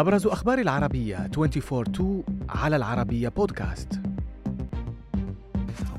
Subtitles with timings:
[0.00, 4.00] أبرز أخبار العربية 24 على العربية بودكاست.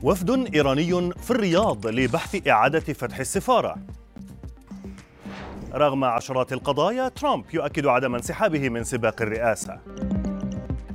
[0.03, 3.75] وفد إيراني في الرياض لبحث إعادة فتح السفارة.
[5.73, 9.79] رغم عشرات القضايا ترامب يؤكد عدم انسحابه من سباق الرئاسة.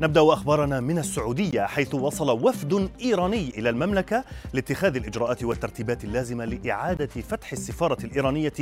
[0.02, 7.06] نبدأ أخبارنا من السعودية حيث وصل وفد إيراني إلى المملكة لاتخاذ الإجراءات والترتيبات اللازمة لإعادة
[7.06, 8.52] فتح السفارة الإيرانية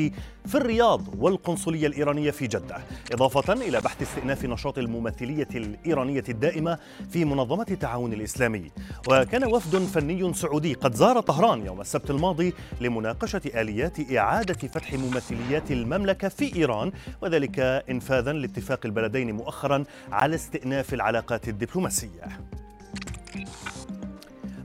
[0.46, 2.76] في الرياض والقنصلية الإيرانية في جدة.
[3.12, 6.78] إضافة إلى بحث استئناف نشاط الممثلية الإيرانية الدائمة
[7.10, 8.70] في منظمة التعاون الإسلامي.
[9.08, 15.70] وكان وفد فني سعودي قد زار طهران يوم السبت الماضي لمناقشة آليات إعادة فتح ممثليات
[15.70, 16.92] المملكة في إيران
[17.22, 22.22] وذلك انفاذا لاتفاق البلدين مؤخرا على استئناف العلاقات العلاقات الدبلوماسية.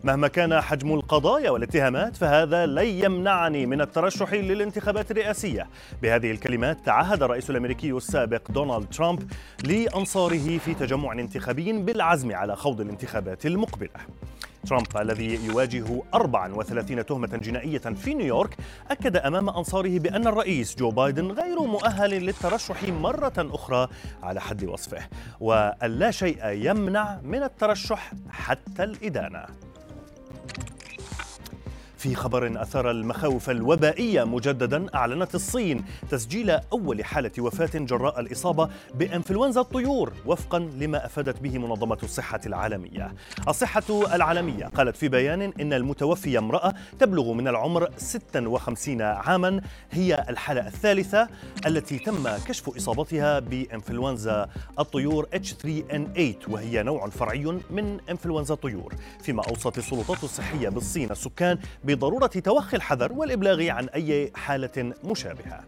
[0.03, 5.67] مهما كان حجم القضايا والاتهامات فهذا لن يمنعني من الترشح للانتخابات الرئاسية.
[6.01, 9.31] بهذه الكلمات تعهد الرئيس الأمريكي السابق دونالد ترامب
[9.63, 13.99] لأنصاره في تجمع انتخابي بالعزم على خوض الانتخابات المقبلة.
[14.67, 18.57] ترامب الذي يواجه 34 تهمة جنائية في نيويورك
[18.91, 23.87] أكد أمام أنصاره بأن الرئيس جو بايدن غير مؤهل للترشح مرة أخرى
[24.23, 25.07] على حد وصفه
[25.39, 29.68] وأن لا شيء يمنع من الترشح حتى الإدانة.
[31.99, 39.61] في خبر أثار المخاوف الوبائية مجددا أعلنت الصين تسجيل أول حالة وفاة جراء الإصابة بإنفلونزا
[39.61, 43.13] الطيور وفقا لما أفادت به منظمة الصحة العالمية.
[43.47, 49.61] الصحة العالمية قالت في بيان إن المتوفية امرأة تبلغ من العمر 56 عاما
[49.91, 51.27] هي الحالة الثالثة
[51.67, 58.93] التي تم كشف إصابتها بإنفلونزا الطيور H3N8 وهي نوع فرعي من إنفلونزا الطيور.
[59.21, 61.57] فيما أوصت السلطات الصحية بالصين السكان
[61.95, 65.63] بضرورة توخي الحذر والإبلاغ عن أي حالة مشابهة.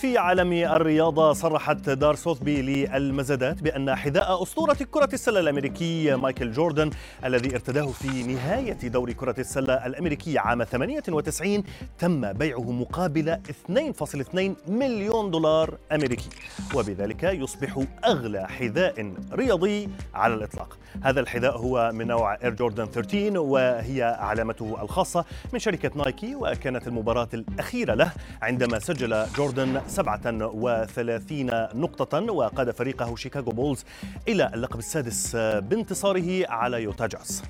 [0.00, 6.90] في عالم الرياضة صرحت دار سوثبي للمزادات بأن حذاء أسطورة كرة السلة الأمريكي مايكل جوردن
[7.24, 11.64] الذي ارتداه في نهاية دور كرة السلة الأمريكي عام 98
[11.98, 16.28] تم بيعه مقابل 2.2 مليون دولار أمريكي.
[16.74, 20.78] وبذلك يصبح أغلى حذاء رياضي على الإطلاق.
[21.02, 26.88] هذا الحذاء هو من نوع Air Jordan 13 وهي علامته الخاصة من شركة نايكي وكانت
[26.88, 28.12] المباراة الأخيرة له
[28.42, 33.84] عندما سجل جوردن 37 نقطة وقاد فريقه شيكاغو بولز
[34.28, 37.42] إلى اللقب السادس بانتصاره على يوتا جاز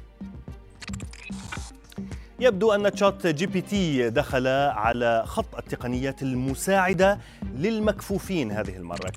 [2.41, 7.19] يبدو أن ChatGPT دخل على خط التقنيات المساعدة
[7.55, 9.13] للمكفوفين هذه المرة.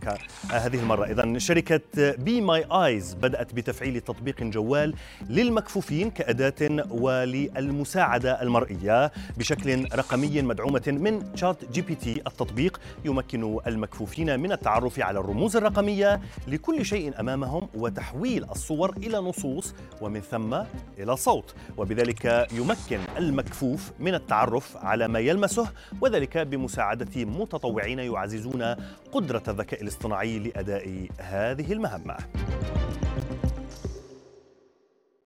[0.49, 4.93] هذه المرة إذا شركة Be My Eyes بدأت بتفعيل تطبيق جوال
[5.29, 15.19] للمكفوفين كأداة وللمساعدة المرئية بشكل رقمي مدعومة من ChatGPT التطبيق يمكن المكفوفين من التعرف على
[15.19, 20.57] الرموز الرقمية لكل شيء أمامهم وتحويل الصور إلى نصوص ومن ثم
[20.99, 25.67] إلى صوت وبذلك يمكن المكفوف من التعرف على ما يلمسه
[26.01, 28.75] وذلك بمساعدة متطوعين يعززون
[29.11, 32.17] قدرة الذكاء الاصطناعي لأداء هذه المهمة.